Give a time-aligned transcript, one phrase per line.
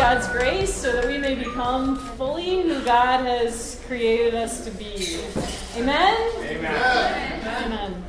[0.00, 5.20] God's grace so that we may become fully who God has created us to be.
[5.76, 6.16] Amen?
[6.38, 7.46] Amen.
[7.64, 8.04] Amen.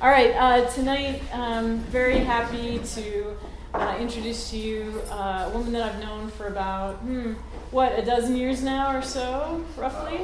[0.00, 3.36] All right, uh, tonight, I'm um, very happy to
[3.74, 7.32] uh, introduce to you uh, a woman that I've known for about, hmm,
[7.70, 10.18] what, a dozen years now or so, roughly?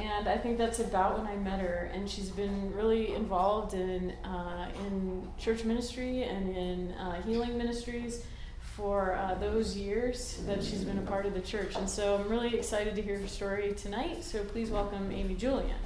[0.00, 1.90] and I think that's about when I met her.
[1.92, 8.24] And she's been really involved in uh, in church ministry and in uh, healing ministries
[8.76, 11.76] for uh, those years that she's been a part of the church.
[11.76, 14.24] And so I'm really excited to hear her story tonight.
[14.24, 15.76] So please welcome Amy Julian.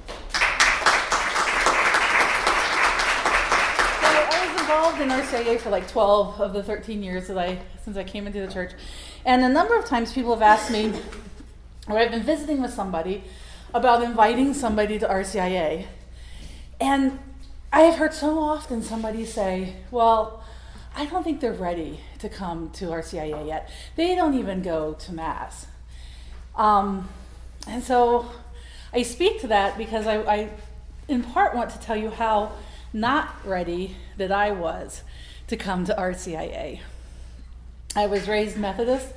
[4.31, 7.95] I was involved in RCIA for like 12 of the 13 years that I since
[7.95, 8.71] I came into the church,
[9.23, 10.91] and a number of times people have asked me,
[11.87, 13.23] or I've been visiting with somebody
[13.73, 15.85] about inviting somebody to RCIA.
[16.81, 17.19] And
[17.71, 20.43] I have heard so often somebody say, Well,
[20.95, 23.69] I don't think they're ready to come to RCIA yet.
[23.95, 25.67] They don't even go to Mass.
[26.55, 27.09] Um,
[27.67, 28.29] and so
[28.93, 30.49] I speak to that because I, I,
[31.07, 32.53] in part, want to tell you how
[32.91, 35.03] not ready that I was
[35.47, 36.79] to come to RCIA.
[37.95, 39.13] I was raised Methodist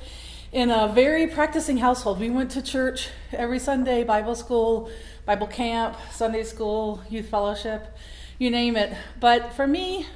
[0.51, 2.19] in a very practicing household.
[2.19, 4.89] We went to church every Sunday, Bible school,
[5.25, 7.97] Bible camp, Sunday school, youth fellowship,
[8.37, 8.95] you name it.
[9.19, 10.07] But for me,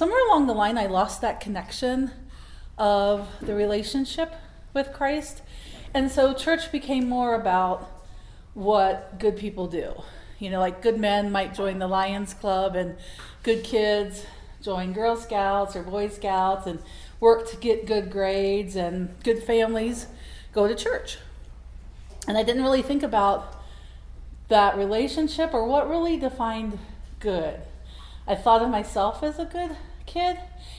[0.00, 2.10] somewhere along the line, I lost that connection
[2.78, 4.34] of the relationship
[4.72, 5.42] with Christ.
[5.92, 7.86] And so church became more about
[8.54, 9.92] what good people do.
[10.38, 12.96] You know, like good men might join the Lions Club, and
[13.42, 14.24] good kids
[14.62, 16.78] join Girl Scouts or Boy Scouts, and
[17.20, 20.06] work to get good grades and good families
[20.54, 21.18] go to church.
[22.26, 23.54] And I didn't really think about
[24.48, 26.78] that relationship or what really defined
[27.18, 27.60] good.
[28.26, 29.76] I thought of myself as a good
[30.10, 30.38] kid,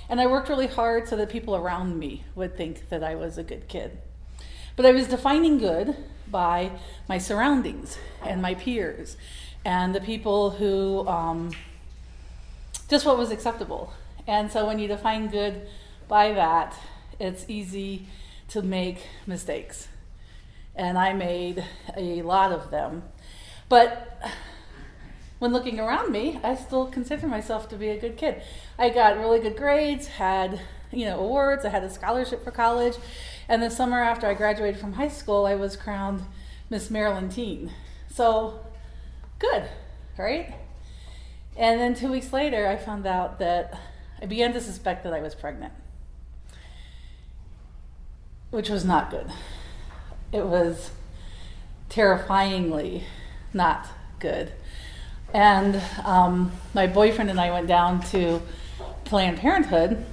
[0.09, 3.37] and I worked really hard so that people around me would think that I was
[3.37, 3.97] a good kid.
[4.75, 5.95] But I was defining good
[6.29, 6.71] by
[7.07, 9.15] my surroundings and my peers
[9.63, 11.51] and the people who, um,
[12.89, 13.93] just what was acceptable.
[14.27, 15.67] And so when you define good
[16.07, 16.77] by that,
[17.19, 18.07] it's easy
[18.49, 19.87] to make mistakes.
[20.75, 21.63] And I made
[21.95, 23.03] a lot of them.
[23.69, 24.21] But
[25.41, 28.44] when looking around me, I still consider myself to be a good kid.
[28.78, 32.96] I got really good grades, had you know awards, I had a scholarship for college,
[33.50, 36.22] and the summer after I graduated from high school, I was crowned
[36.69, 37.72] Miss Maryland Teen.
[38.07, 38.59] So
[39.40, 39.63] good,
[40.16, 40.53] right?
[41.58, 43.79] And then two weeks later, I found out that
[44.22, 45.73] I began to suspect that I was pregnant
[48.52, 49.31] which was not good.
[50.31, 50.91] It was
[51.90, 53.06] terrifyingly
[53.53, 53.88] not
[54.19, 54.52] good.
[55.33, 58.41] And um, my boyfriend and I went down to
[59.05, 60.05] Planned Parenthood,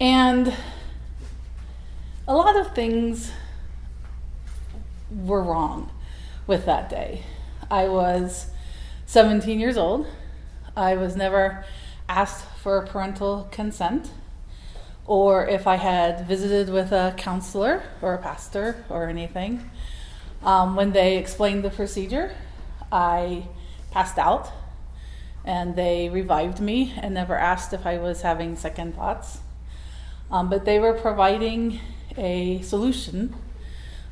[0.00, 0.52] and
[2.26, 3.30] a lot of things
[5.10, 5.90] were wrong
[6.46, 7.22] with that day.
[7.70, 8.46] I was
[9.06, 10.06] 17 years old.
[10.76, 11.64] I was never
[12.08, 14.10] asked for parental consent
[15.06, 19.70] or if I had visited with a counselor or a pastor or anything.
[20.42, 22.34] Um, when they explained the procedure,
[22.90, 23.48] I
[23.90, 24.52] passed out
[25.44, 29.38] and they revived me and never asked if I was having second thoughts.
[30.30, 31.80] Um, but they were providing
[32.16, 33.34] a solution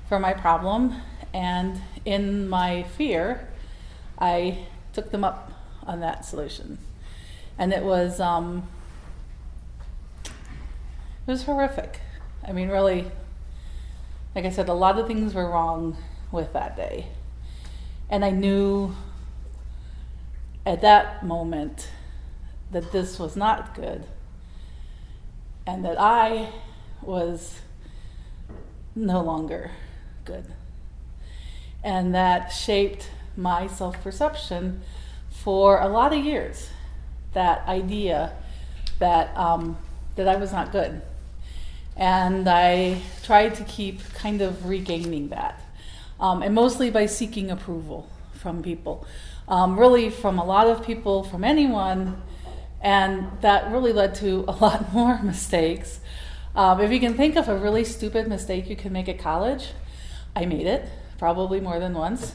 [0.09, 0.95] for my problem,
[1.33, 3.49] and in my fear,
[4.19, 5.51] I took them up
[5.87, 6.79] on that solution.
[7.59, 8.69] And it was um,
[10.25, 10.31] it
[11.27, 12.01] was horrific.
[12.47, 13.11] I mean, really,
[14.37, 15.97] like I said, a lot of things were wrong
[16.31, 17.07] with that day.
[18.09, 18.95] And I knew
[20.67, 21.89] at that moment
[22.71, 24.05] that this was not good
[25.67, 26.51] and that I
[27.03, 27.61] was
[28.95, 29.71] no longer
[30.25, 30.47] good.
[31.83, 34.83] And that shaped my self perception
[35.31, 36.71] for a lot of years.
[37.33, 38.33] That idea
[38.99, 39.77] that, um,
[40.17, 41.03] that I was not good
[41.97, 45.61] and I tried to keep kind of regaining that,
[46.21, 49.07] um, and mostly by seeking approval from people,
[49.49, 52.23] um, really from a lot of people, from anyone,
[52.81, 56.01] and that really led to a lot more mistakes.
[56.55, 59.71] Um, if you can think of a really stupid mistake you can make at college,
[60.37, 60.89] I made it
[61.19, 62.35] probably more than once.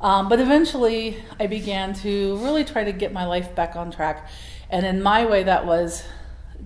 [0.00, 4.28] Um, but eventually, I began to really try to get my life back on track.
[4.68, 6.04] And in my way, that was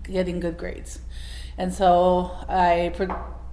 [0.02, 1.00] getting good grades.
[1.56, 2.92] And so I,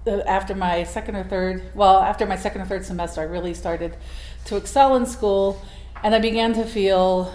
[0.07, 3.95] after my second or third, well, after my second or third semester, I really started
[4.45, 5.62] to excel in school,
[6.04, 7.33] and I began to feel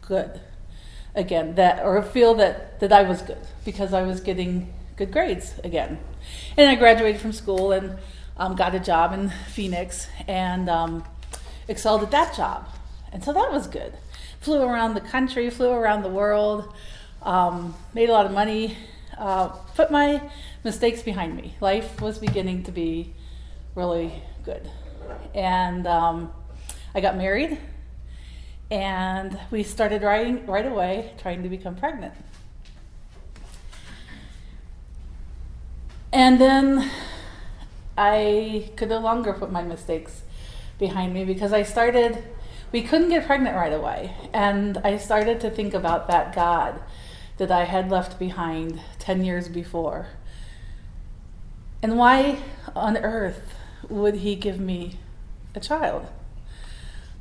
[0.00, 0.40] good
[1.14, 1.54] again.
[1.56, 5.98] That or feel that that I was good because I was getting good grades again.
[6.56, 7.98] And I graduated from school and
[8.36, 11.04] um, got a job in Phoenix and um,
[11.68, 12.68] excelled at that job.
[13.12, 13.92] And so that was good.
[14.40, 16.72] Flew around the country, flew around the world,
[17.22, 18.76] um, made a lot of money,
[19.18, 20.22] uh, put my
[20.64, 21.54] mistakes behind me.
[21.60, 23.14] Life was beginning to be
[23.74, 24.68] really good.
[25.34, 26.32] And um,
[26.94, 27.58] I got married
[28.70, 32.14] and we started writing right away trying to become pregnant.
[36.12, 36.90] And then
[37.96, 40.22] I could no longer put my mistakes
[40.78, 42.22] behind me because I started,
[42.70, 44.14] we couldn't get pregnant right away.
[44.32, 46.80] And I started to think about that God
[47.38, 50.06] that I had left behind 10 years before.
[51.82, 52.38] And why
[52.76, 53.54] on earth
[53.88, 54.98] would He give me
[55.54, 56.06] a child?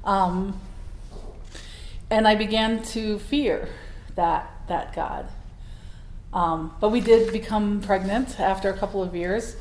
[0.03, 0.61] Um,
[2.11, 3.69] and I began to fear
[4.15, 5.27] that, that God.
[6.33, 9.55] Um, but we did become pregnant after a couple of years.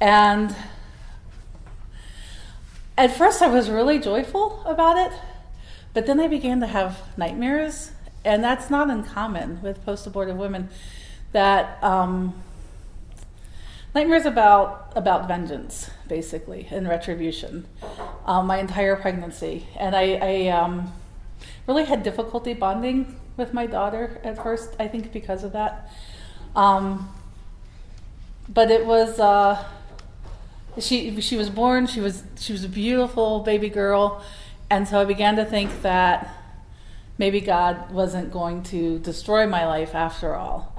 [0.00, 0.54] And
[2.98, 5.16] at first, I was really joyful about it,
[5.94, 7.92] but then I began to have nightmares.
[8.24, 10.68] And that's not uncommon with post abortive women,
[11.32, 12.42] that um,
[13.94, 17.66] nightmares about, about vengeance, basically, and retribution,
[18.26, 19.66] um, my entire pregnancy.
[19.78, 20.92] And I, I um,
[21.66, 25.90] really had difficulty bonding with my daughter at first, I think because of that.
[26.54, 27.08] Um,
[28.48, 29.64] but it was uh,
[30.78, 34.22] she she was born she was she was a beautiful baby girl,
[34.70, 36.28] and so I began to think that
[37.18, 40.76] maybe God wasn't going to destroy my life after all.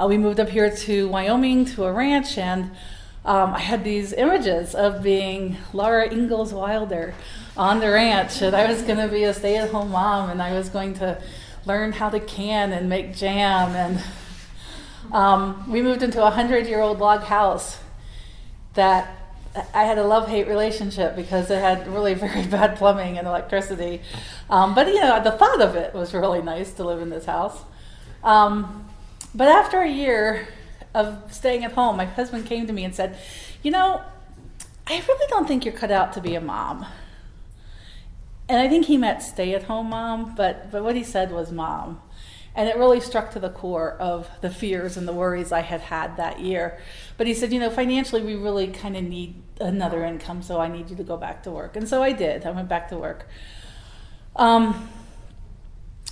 [0.00, 2.70] Uh, we moved up here to Wyoming to a ranch and.
[3.22, 7.12] Um, I had these images of being Laura Ingalls Wilder
[7.54, 10.40] on the ranch, and I was going to be a stay at home mom, and
[10.40, 11.20] I was going to
[11.66, 13.76] learn how to can and make jam.
[13.76, 14.02] And
[15.12, 17.78] um, we moved into a hundred year old log house
[18.72, 19.34] that
[19.74, 24.00] I had a love hate relationship because it had really very bad plumbing and electricity.
[24.48, 27.26] Um, but you know, the thought of it was really nice to live in this
[27.26, 27.64] house.
[28.24, 28.89] Um,
[29.34, 30.48] but after a year
[30.94, 33.18] of staying at home, my husband came to me and said,
[33.62, 34.02] You know,
[34.86, 36.86] I really don't think you're cut out to be a mom.
[38.48, 41.52] And I think he meant stay at home mom, but, but what he said was
[41.52, 42.00] mom.
[42.56, 45.82] And it really struck to the core of the fears and the worries I had
[45.82, 46.80] had that year.
[47.16, 50.66] But he said, you know, financially, we really kind of need another income, so I
[50.66, 51.76] need you to go back to work.
[51.76, 52.44] And so I did.
[52.44, 53.28] I went back to work.
[54.34, 54.88] Um,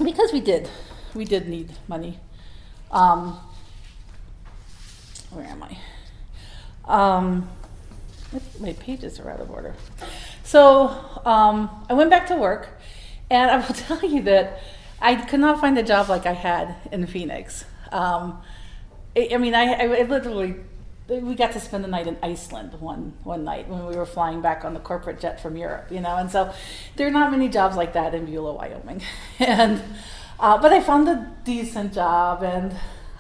[0.03, 0.71] because we did.
[1.15, 2.21] We did need money.
[2.91, 3.39] Um,
[5.31, 5.79] where am I?
[6.85, 7.49] Um,
[8.61, 9.75] my pages are out of order.
[10.45, 10.89] So
[11.25, 12.79] um, I went back to work,
[13.31, 14.61] and I will tell you that
[15.01, 17.65] I could not find a job like I had in Phoenix.
[17.93, 18.41] Um,
[19.17, 20.57] I, I, mean, I, I, literally
[21.09, 24.43] we got to spend the night in Iceland one one night when we were flying
[24.43, 26.53] back on the corporate jet from Europe, you know, and so
[26.97, 29.01] there are not many jobs like that in Beulah, Wyoming,
[29.39, 29.83] and
[30.41, 32.77] uh, but I found a decent job and.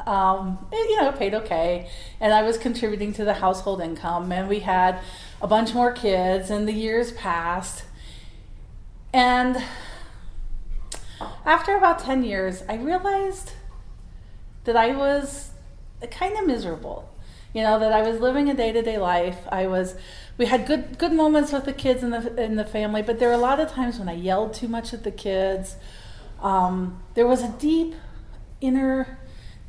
[0.07, 4.49] Um, it, you know, paid okay, and I was contributing to the household income, and
[4.49, 5.01] we had
[5.43, 7.85] a bunch more kids, and the years passed,
[9.13, 9.63] and
[11.45, 13.53] after about 10 years, I realized
[14.65, 15.51] that I was
[16.11, 17.09] kind of miserable.
[17.55, 19.39] You know, that I was living a day to day life.
[19.51, 19.95] I was,
[20.37, 23.29] we had good, good moments with the kids in the, in the family, but there
[23.29, 25.77] were a lot of times when I yelled too much at the kids.
[26.41, 27.95] Um, there was a deep
[28.61, 29.19] inner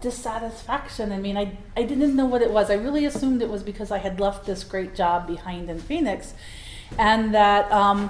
[0.02, 1.12] dissatisfaction.
[1.12, 2.70] I mean, I, I didn't know what it was.
[2.70, 6.34] I really assumed it was because I had left this great job behind in Phoenix
[6.98, 8.10] and that um,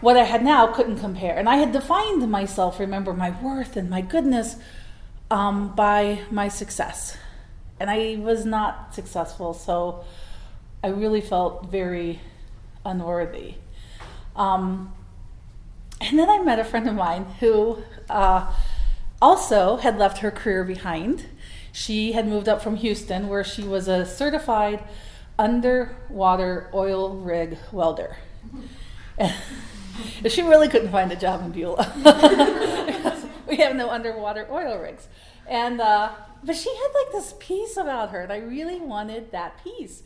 [0.00, 1.36] what I had now couldn't compare.
[1.36, 4.56] And I had defined myself, remember, my worth and my goodness
[5.30, 7.16] um, by my success.
[7.80, 10.04] And I was not successful, so
[10.82, 12.20] I really felt very
[12.84, 13.54] unworthy.
[14.36, 14.92] Um,
[16.00, 18.52] and then I met a friend of mine who uh,
[19.20, 21.26] also had left her career behind.
[21.72, 24.84] She had moved up from Houston, where she was a certified
[25.38, 28.16] underwater oil rig welder.
[30.28, 31.92] she really couldn't find a job in Beulah.
[33.48, 35.08] we have no underwater oil rigs.
[35.46, 36.12] And uh,
[36.44, 40.02] but she had like this piece about her, and I really wanted that peace.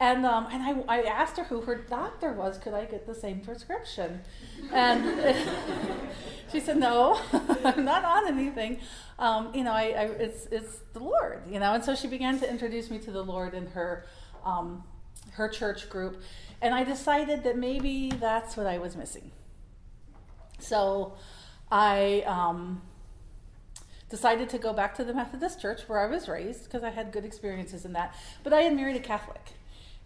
[0.00, 2.56] And um, and I, I asked her who her doctor was.
[2.58, 4.20] Could I get the same prescription?
[4.72, 5.36] And
[6.52, 7.20] she said, No,
[7.64, 8.78] I'm not on anything.
[9.18, 11.42] Um, you know, I, I, it's it's the Lord.
[11.50, 14.06] You know, and so she began to introduce me to the Lord in her
[14.44, 14.84] um,
[15.32, 16.22] her church group.
[16.62, 19.32] And I decided that maybe that's what I was missing.
[20.60, 21.14] So
[21.70, 22.82] I um,
[24.10, 27.12] decided to go back to the Methodist church where I was raised because I had
[27.12, 28.14] good experiences in that.
[28.42, 29.57] But I had married a Catholic.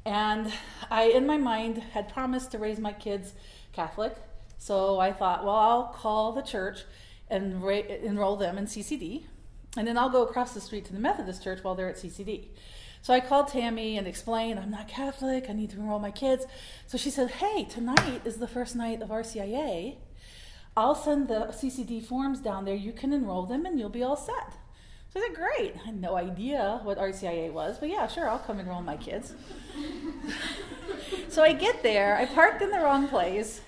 [0.05, 0.53] And
[0.91, 3.35] I, in my mind, had promised to raise my kids
[3.73, 4.17] Catholic.
[4.59, 6.85] So I thought, well, I'll call the church
[7.29, 9.25] and ra- enroll them in CCD.
[9.77, 12.49] And then I'll go across the street to the Methodist church while they're at CCD.
[13.01, 16.45] So I called Tammy and explained, I'm not Catholic, I need to enroll my kids.
[16.87, 19.97] So she said, Hey, tonight is the first night of RCIA.
[20.77, 22.75] I'll send the CCD forms down there.
[22.75, 24.57] You can enroll them and you'll be all set.
[25.13, 25.75] So I said, Great.
[25.77, 29.35] I had no idea what RCIA was, but yeah, sure, I'll come enroll my kids.
[31.29, 33.61] so I get there, I parked in the wrong place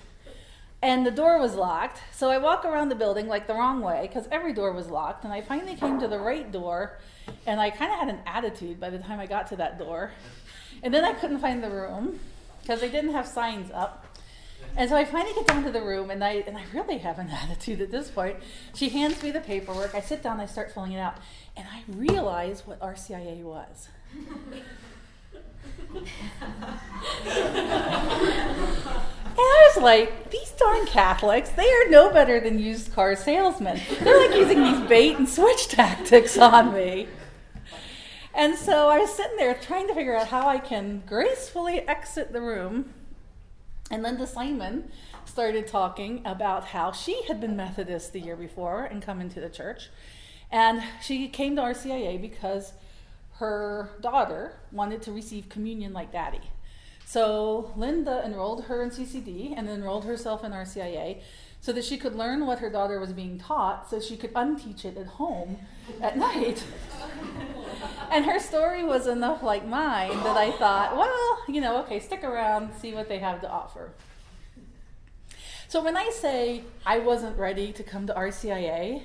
[0.85, 2.01] and the door was locked.
[2.11, 5.23] So I walk around the building like the wrong way because every door was locked.
[5.23, 6.99] And I finally came to the right door,
[7.47, 10.11] and I kind of had an attitude by the time I got to that door.
[10.83, 12.19] And then I couldn't find the room
[12.61, 14.04] because they didn't have signs up.
[14.77, 17.19] And so I finally get down to the room, and I and I really have
[17.19, 18.37] an attitude at this point.
[18.73, 19.95] She hands me the paperwork.
[19.95, 21.15] I sit down, I start filling it out,
[21.55, 23.89] and I realize what RCIA was.
[29.37, 33.81] And I was like, these darn Catholics, they are no better than used car salesmen.
[34.01, 37.07] They're like using these bait and switch tactics on me.
[38.33, 42.31] And so I was sitting there trying to figure out how I can gracefully exit
[42.31, 42.93] the room.
[43.91, 44.89] And Linda Simon
[45.25, 49.49] started talking about how she had been Methodist the year before and come into the
[49.49, 49.89] church.
[50.51, 52.73] And she came to RCIA because
[53.33, 56.41] her daughter wanted to receive communion like daddy.
[57.05, 61.21] So Linda enrolled her in CCD and enrolled herself in RCIA
[61.61, 64.85] so that she could learn what her daughter was being taught so she could unteach
[64.85, 65.57] it at home
[66.01, 66.63] at night.
[68.11, 72.23] and her story was enough like mine that I thought, well, you know, okay, stick
[72.23, 73.91] around, see what they have to offer.
[75.67, 79.01] So when I say I wasn't ready to come to RCIA,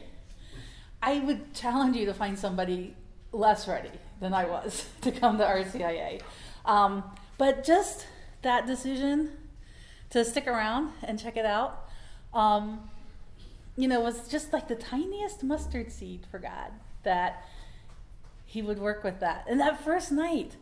[1.02, 2.94] I would challenge you to find somebody
[3.32, 6.20] less ready than I was to come to RCIA.
[6.64, 7.04] Um,
[7.38, 8.06] but just
[8.42, 9.30] that decision
[10.10, 11.88] to stick around and check it out,
[12.34, 12.90] um,
[13.76, 17.44] you know, was just like the tiniest mustard seed for God that
[18.44, 19.46] He would work with that.
[19.48, 20.56] And that first night,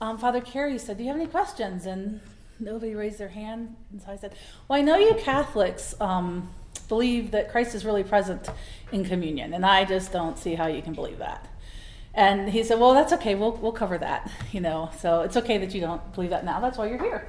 [0.00, 1.86] um, Father Carey said, Do you have any questions?
[1.86, 2.20] And
[2.60, 3.76] nobody raised their hand.
[3.90, 4.34] And so I said,
[4.68, 6.50] Well, I know you Catholics um,
[6.88, 8.48] believe that Christ is really present
[8.92, 11.48] in communion, and I just don't see how you can believe that.
[12.14, 13.34] And he said, Well, that's okay.
[13.34, 14.30] We'll, we'll cover that.
[14.52, 16.60] You know, so it's okay that you don't believe that now.
[16.60, 17.26] That's why you're here.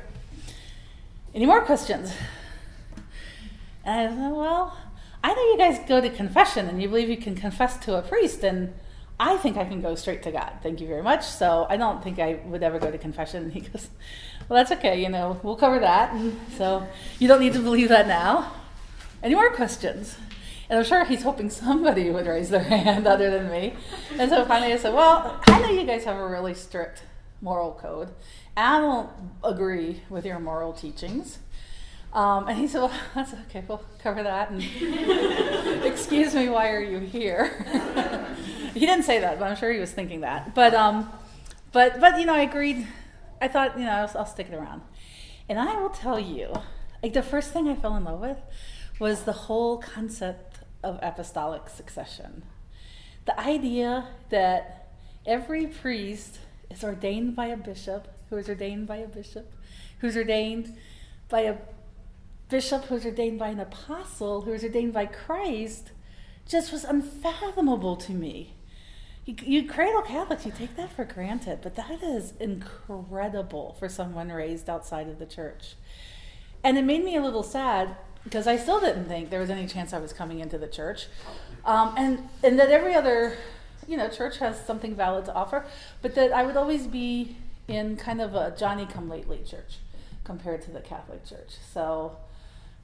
[1.34, 2.14] Any more questions?
[3.84, 4.78] And I said, Well,
[5.24, 8.02] I know you guys go to confession and you believe you can confess to a
[8.02, 8.74] priest, and
[9.20, 10.54] I think I can go straight to God.
[10.62, 11.24] Thank you very much.
[11.24, 13.44] So I don't think I would ever go to confession.
[13.44, 13.90] And he goes,
[14.48, 15.02] Well, that's okay.
[15.02, 16.14] You know, we'll cover that.
[16.14, 16.88] And so
[17.20, 18.54] you don't need to believe that now.
[19.24, 20.18] Any more questions?
[20.70, 23.74] And I'm sure he's hoping somebody would raise their hand other than me.
[24.18, 27.04] And so finally I said, Well, I know you guys have a really strict
[27.42, 28.10] moral code.
[28.56, 29.10] I don't
[29.44, 31.40] agree with your moral teachings.
[32.14, 34.52] Um, and he said, Well, that's okay, we'll cover that.
[34.52, 34.64] And
[35.84, 37.66] excuse me, why are you here?
[38.77, 40.53] He didn't say that, but I'm sure he was thinking that.
[40.53, 41.12] But, um,
[41.72, 42.88] but, but you know, I agreed.
[43.41, 44.81] I thought, you know, I'll, I'll stick it around.
[45.50, 46.53] And I will tell you,
[47.01, 48.38] like the first thing I fell in love with
[49.00, 52.43] was the whole concept of apostolic succession.
[53.25, 54.89] The idea that
[55.25, 59.53] every priest is ordained by a bishop, who is ordained by a bishop,
[60.00, 60.75] who's ordained
[61.29, 61.55] by a
[62.50, 65.91] bishop, who's ordained by an apostle, who is ordained by Christ,
[66.48, 68.53] just was unfathomable to me.
[69.27, 74.29] You, you cradle Catholics, you take that for granted, but that is incredible for someone
[74.29, 75.75] raised outside of the church.
[76.63, 79.67] And it made me a little sad because I still didn't think there was any
[79.67, 81.07] chance I was coming into the church,
[81.65, 83.38] um, and and that every other,
[83.86, 85.65] you know, church has something valid to offer,
[86.01, 87.36] but that I would always be
[87.67, 89.79] in kind of a Johnny come lately church
[90.24, 91.55] compared to the Catholic Church.
[91.74, 92.15] So,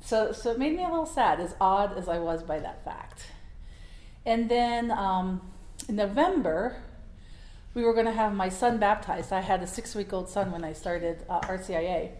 [0.01, 2.83] so so it made me a little sad, as odd as I was by that
[2.83, 3.27] fact.
[4.25, 5.41] And then um,
[5.88, 6.78] in November,
[7.74, 9.34] we were going to have my son baptized.
[9.34, 12.12] I had a six-week-old son when I started uh, RCIA,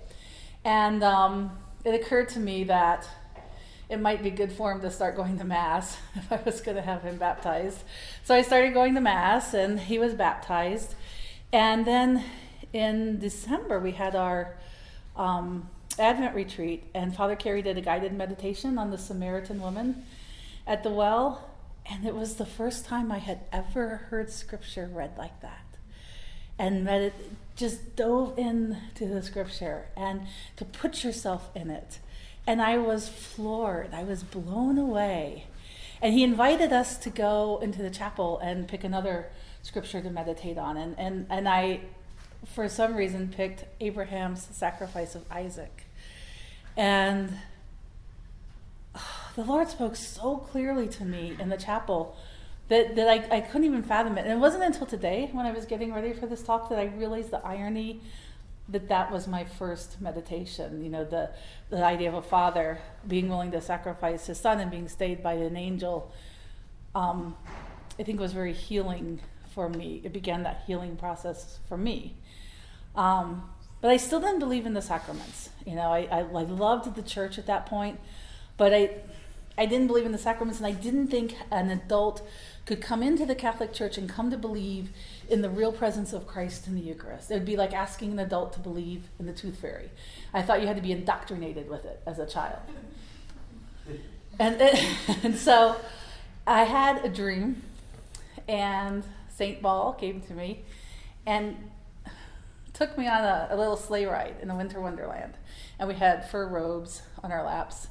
[0.66, 1.52] and um,
[1.84, 3.08] it occurred to me that
[3.90, 6.78] it might be good for him to start going to mass if I was going
[6.78, 7.84] to have him baptized.
[8.24, 10.96] So I started going to mass, and he was baptized.
[11.52, 12.24] And then
[12.74, 14.58] in December, we had our
[15.16, 20.04] um, Advent retreat, and Father Carey did a guided meditation on the Samaritan woman
[20.66, 21.53] at the well.
[21.86, 25.66] And it was the first time I had ever heard scripture read like that.
[26.58, 27.14] And med-
[27.56, 30.22] just dove into the scripture and
[30.56, 32.00] to put yourself in it.
[32.46, 35.46] And I was floored, I was blown away.
[36.02, 39.30] And he invited us to go into the chapel and pick another
[39.62, 40.76] scripture to meditate on.
[40.76, 41.82] And, and, and I,
[42.46, 45.86] for some reason, picked Abraham's sacrifice of Isaac.
[46.76, 47.38] And
[49.36, 52.16] the Lord spoke so clearly to me in the chapel
[52.70, 54.22] that, that I, I couldn't even fathom it.
[54.22, 56.86] And it wasn't until today, when I was getting ready for this talk, that I
[56.86, 58.02] realized the irony
[58.70, 60.84] that that was my first meditation.
[60.84, 61.32] You know, the,
[61.70, 65.34] the idea of a father being willing to sacrifice his son and being stayed by
[65.34, 66.12] an angel,
[66.96, 67.36] um,
[68.00, 69.20] I think was very healing
[69.54, 70.02] for me.
[70.04, 72.16] It began that healing process for me.
[72.96, 73.50] Um,
[73.82, 75.50] but I still didn't believe in the sacraments.
[75.66, 78.00] You know, I, I, I loved the church at that point,
[78.56, 78.92] but I,
[79.58, 82.28] I didn't believe in the sacraments, and I didn't think an adult
[82.66, 84.90] could come into the Catholic Church and come to believe
[85.30, 87.30] in the real presence of Christ in the Eucharist.
[87.30, 89.90] It would be like asking an adult to believe in the tooth fairy.
[90.34, 92.62] I thought you had to be indoctrinated with it as a child.
[94.40, 94.62] And,
[95.24, 95.76] and so
[96.48, 97.62] I had a dream,
[98.48, 99.62] and St.
[99.62, 100.64] Paul came to me
[101.26, 101.58] and
[102.74, 105.34] took me on a, a little sleigh ride in a winter wonderland.
[105.80, 107.88] And we had fur robes on our laps.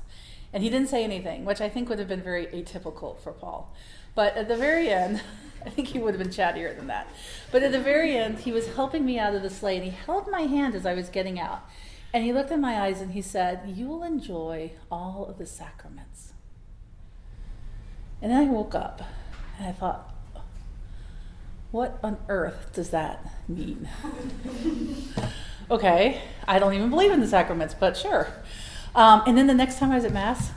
[0.52, 3.74] And he didn't say anything, which I think would have been very atypical for Paul.
[4.14, 5.22] But at the very end,
[5.66, 7.08] I think he would have been chattier than that.
[7.50, 9.90] But at the very end, he was helping me out of the sleigh and he
[9.90, 11.62] held my hand as I was getting out.
[12.12, 15.46] And he looked in my eyes and he said, You will enjoy all of the
[15.46, 16.32] sacraments.
[18.20, 19.02] And then I woke up
[19.58, 20.12] and I thought,
[21.70, 23.88] What on earth does that mean?
[25.70, 28.28] okay, I don't even believe in the sacraments, but sure.
[28.94, 30.50] Um, and then the next time I was at Mass,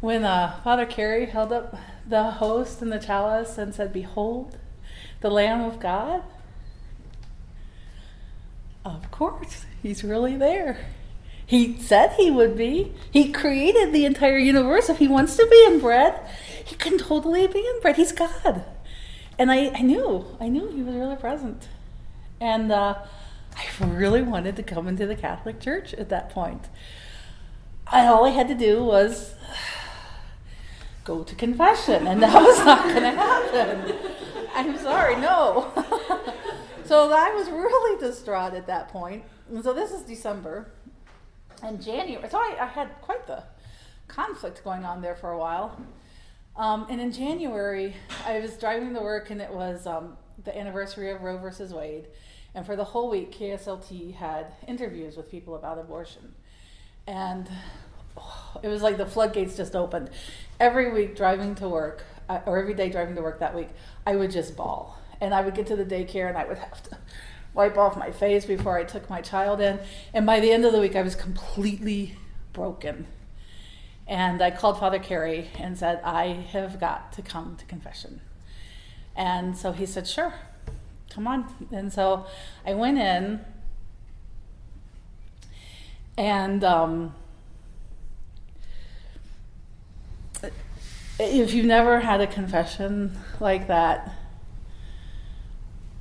[0.00, 4.58] when uh, Father Carey held up the host and the chalice and said, Behold,
[5.20, 6.22] the Lamb of God,
[8.84, 10.78] of course, he's really there.
[11.46, 12.92] He said he would be.
[13.10, 14.88] He created the entire universe.
[14.88, 16.20] If he wants to be in bread,
[16.64, 17.96] he can totally be in bread.
[17.96, 18.64] He's God.
[19.38, 21.68] And I, I knew, I knew he was really present.
[22.40, 22.96] And uh,
[23.56, 26.68] I really wanted to come into the Catholic Church at that point.
[27.92, 29.34] And all I had to do was
[31.04, 33.94] go to confession, and that was not going to happen.
[34.54, 35.70] I'm sorry, no.
[36.84, 39.24] so I was really distraught at that point.
[39.50, 40.70] And so this is December,
[41.62, 42.28] and January.
[42.28, 43.42] So I, I had quite the
[44.08, 45.80] conflict going on there for a while.
[46.56, 47.94] Um, and in January,
[48.26, 52.06] I was driving to work, and it was um, the anniversary of Roe versus Wade.
[52.54, 56.34] And for the whole week, KSLT had interviews with people about abortion.
[57.06, 57.48] And
[58.16, 60.10] oh, it was like the floodgates just opened.
[60.60, 63.70] Every week driving to work, or every day driving to work that week,
[64.06, 64.98] I would just bawl.
[65.20, 66.98] And I would get to the daycare and I would have to
[67.54, 69.80] wipe off my face before I took my child in.
[70.12, 72.16] And by the end of the week, I was completely
[72.52, 73.06] broken.
[74.06, 78.20] And I called Father Carey and said, I have got to come to confession.
[79.16, 80.34] And so he said, Sure,
[81.14, 81.46] come on.
[81.70, 82.26] And so
[82.66, 83.40] I went in,
[86.18, 87.14] and um,
[91.18, 94.12] if you've never had a confession like that,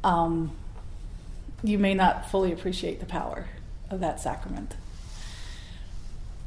[0.03, 0.51] um,
[1.63, 3.45] you may not fully appreciate the power
[3.89, 4.75] of that sacrament.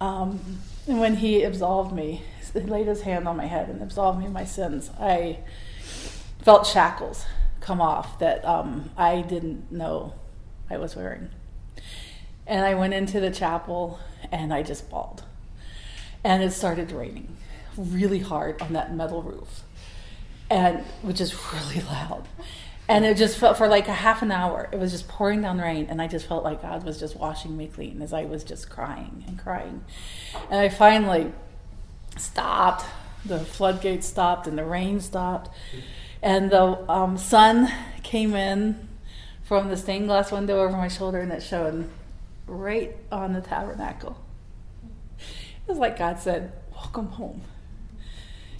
[0.00, 4.18] Um, and when he absolved me, he laid his hand on my head and absolved
[4.18, 5.38] me of my sins, I
[6.40, 7.24] felt shackles
[7.66, 10.14] come off that um, I didn't know
[10.70, 11.30] I was wearing.
[12.46, 13.98] And I went into the chapel
[14.30, 15.24] and I just bawled.
[16.22, 17.36] And it started raining
[17.76, 19.62] really hard on that metal roof,
[20.48, 22.26] and which is really loud.
[22.88, 24.68] And it just felt for like a half an hour.
[24.72, 27.56] It was just pouring down rain, and I just felt like God was just washing
[27.56, 29.84] me clean as I was just crying and crying.
[30.50, 31.32] And I finally
[32.16, 32.86] stopped.
[33.24, 35.50] The floodgates stopped, and the rain stopped,
[36.26, 38.88] and the um, sun came in
[39.44, 41.88] from the stained glass window over my shoulder, and it shone
[42.48, 44.18] right on the tabernacle.
[45.18, 47.42] It was like God said, "Welcome home."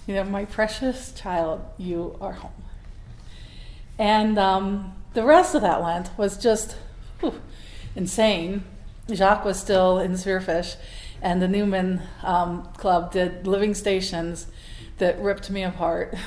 [0.06, 2.62] you know, my precious child, you are home.
[3.98, 6.76] And um, the rest of that Lent was just
[7.18, 7.40] whew,
[7.96, 8.62] insane.
[9.12, 10.76] Jacques was still in Spearfish,
[11.20, 14.46] and the Newman um, Club did living stations
[14.98, 16.14] that ripped me apart.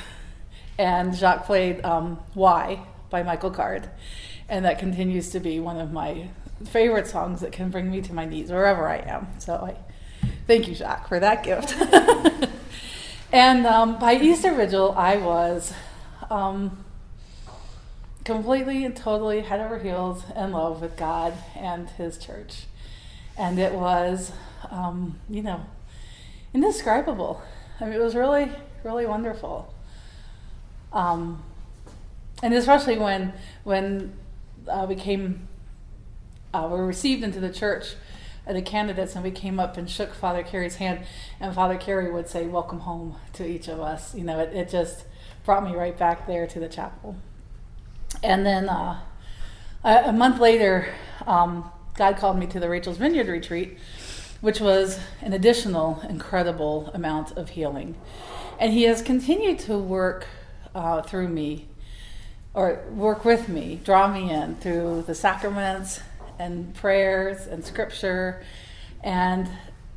[0.80, 3.90] And Jacques played um, Why by Michael Card,
[4.48, 6.28] and that continues to be one of my
[6.64, 9.28] favorite songs that can bring me to my knees wherever I am.
[9.38, 9.76] So I
[10.46, 11.74] thank you, Jacques, for that gift.
[13.32, 15.72] And um, by Easter Vigil, I was
[16.30, 16.84] um,
[18.24, 22.64] completely and totally head over heels in love with God and His church.
[23.38, 24.32] And it was,
[24.68, 25.64] um, you know,
[26.52, 27.40] indescribable.
[27.80, 28.50] I mean, it was really,
[28.82, 29.72] really wonderful.
[30.92, 31.42] Um,
[32.42, 33.32] and especially when
[33.64, 34.14] when
[34.68, 35.48] uh, we came,
[36.54, 37.94] uh, we were received into the church,
[38.46, 41.00] uh, the candidates, and we came up and shook Father Carey's hand,
[41.38, 44.14] and Father Carey would say, "Welcome home" to each of us.
[44.14, 45.04] You know, it, it just
[45.44, 47.16] brought me right back there to the chapel.
[48.22, 49.00] And then uh,
[49.84, 50.92] a, month later,
[51.26, 53.78] um, God called me to the Rachel's Vineyard retreat,
[54.40, 57.96] which was an additional incredible amount of healing.
[58.58, 60.26] And He has continued to work
[60.74, 61.68] uh, through me,
[62.54, 66.00] or work with me, draw me in through the sacraments
[66.38, 68.42] and prayers and scripture,
[69.02, 69.48] and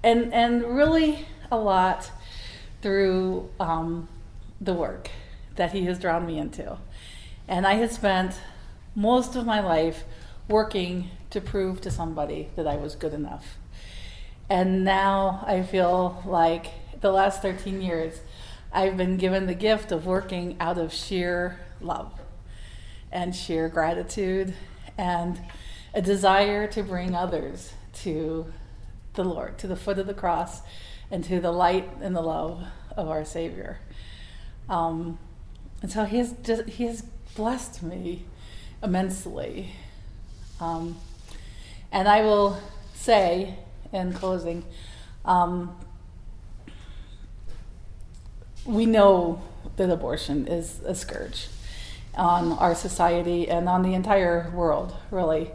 [0.03, 2.11] and and really a lot
[2.81, 4.07] through um,
[4.59, 5.09] the work
[5.55, 6.77] that He has drawn me into.
[7.47, 8.35] And I had spent
[8.95, 10.03] most of my life
[10.47, 13.57] working to prove to somebody that I was good enough.
[14.49, 16.67] And now I feel like
[17.01, 18.19] the last 13 years,
[18.75, 22.11] I've been given the gift of working out of sheer love
[23.11, 24.55] and sheer gratitude
[24.97, 25.39] and
[25.93, 28.51] a desire to bring others to
[29.13, 30.61] the Lord, to the foot of the cross,
[31.11, 32.63] and to the light and the love
[32.97, 33.77] of our Savior.
[34.67, 35.19] Um,
[35.83, 37.03] and so He has just He has
[37.35, 38.25] blessed me
[38.81, 39.75] immensely.
[40.59, 40.97] Um,
[41.91, 42.59] and I will
[42.95, 43.59] say
[43.91, 44.65] in closing,
[45.25, 45.77] um,
[48.65, 49.41] we know
[49.75, 51.47] that abortion is a scourge
[52.15, 55.51] on our society and on the entire world, really.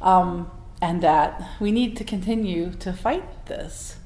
[0.00, 3.96] Um, and that we need to continue to fight this.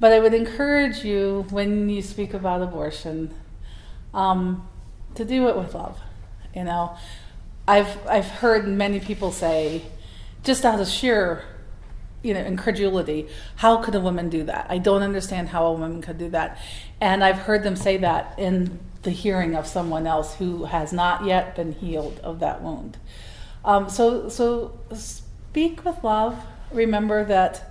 [0.00, 3.32] But I would encourage you when you speak about abortion
[4.12, 4.68] um,
[5.14, 5.98] to do it with love.
[6.54, 6.96] You know,
[7.66, 9.82] I've I've heard many people say,
[10.42, 11.44] just out of sheer,
[12.24, 14.66] you know, incredulity, how could a woman do that?
[14.68, 16.58] I don't understand how a woman could do that,
[17.00, 21.24] and I've heard them say that in the hearing of someone else who has not
[21.24, 22.96] yet been healed of that wound.
[23.64, 26.42] Um, so so speak with love.
[26.72, 27.70] Remember that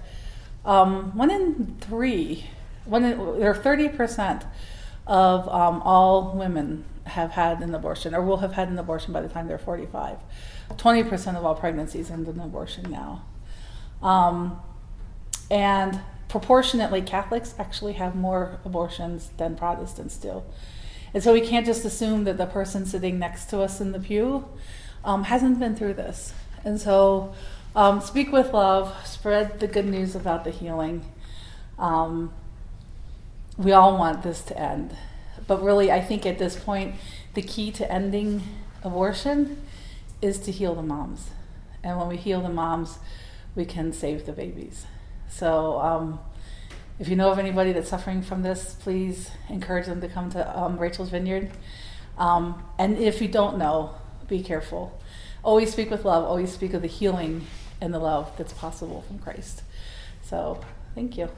[0.63, 2.46] um, one in three,
[2.86, 4.46] one in, or thirty percent
[5.08, 9.22] of um, all women have had an abortion or will have had an abortion by
[9.22, 10.18] the time they're 45.
[10.72, 13.24] 20% of all pregnancies end in abortion now.
[14.04, 14.60] Um,
[15.50, 20.44] and proportionately, Catholics actually have more abortions than Protestants do.
[21.13, 24.00] And so we can't just assume that the person sitting next to us in the
[24.00, 24.46] pew
[25.04, 26.34] um, hasn't been through this.
[26.66, 27.34] And so
[27.76, 31.06] um, speak with love, spread the good news about the healing.
[31.78, 32.34] Um,
[33.58, 34.96] we all want this to end.
[35.48, 36.96] But really, I think at this point,
[37.34, 38.42] the key to ending
[38.84, 39.62] abortion
[40.22, 41.30] is to heal the moms.
[41.84, 42.98] And when we heal the moms,
[43.56, 44.86] we can save the babies.
[45.30, 46.20] So, um,
[47.00, 50.60] if you know of anybody that's suffering from this, please encourage them to come to
[50.60, 51.52] um, Rachel's Vineyard.
[52.18, 53.96] Um, and if you don't know,
[54.28, 55.00] be careful.
[55.44, 57.48] Always speak with love, always speak of the healing
[57.82, 59.63] and the love that's possible from Christ.
[60.24, 60.62] So,
[60.96, 61.30] thank you.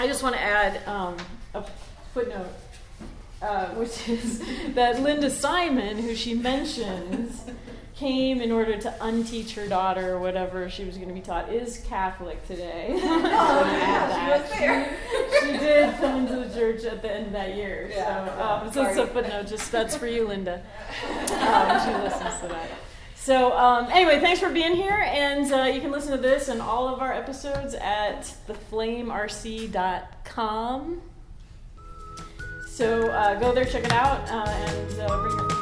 [0.00, 1.14] I just want to add um,
[1.52, 1.62] a
[2.14, 2.48] footnote,
[3.42, 4.40] uh, which is
[4.74, 7.42] that Linda Simon, who she mentions,
[7.94, 11.78] came in order to unteach her daughter whatever she was going to be taught, is
[11.88, 12.90] Catholic today.
[12.92, 13.00] oh,
[13.72, 14.94] yeah, she was there.
[15.40, 17.88] She, she, did come into the church at the end of that year.
[17.90, 20.62] Yeah, so, um, so it's a footnote, just that's for you, Linda.
[21.06, 22.68] Um, she listens to that.
[23.14, 25.06] So, um, anyway, thanks for being here.
[25.06, 31.02] And uh, you can listen to this and all of our episodes at theflamerc.com.
[32.72, 35.59] So, uh, go there, check it out, uh, and uh, bring your